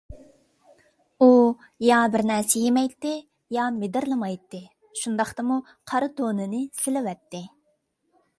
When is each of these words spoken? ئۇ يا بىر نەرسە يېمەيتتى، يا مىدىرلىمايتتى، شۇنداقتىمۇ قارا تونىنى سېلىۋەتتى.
ئۇ 1.21 1.27
يا 1.87 1.99
بىر 2.15 2.23
نەرسە 2.29 2.61
يېمەيتتى، 2.63 3.11
يا 3.57 3.67
مىدىرلىمايتتى، 3.77 4.63
شۇنداقتىمۇ 5.03 5.59
قارا 5.93 6.11
تونىنى 6.17 6.65
سېلىۋەتتى. 6.83 7.45